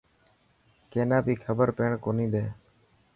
[0.91, 2.45] ڪينا بي خبر پيڻ ڪوني ڏي.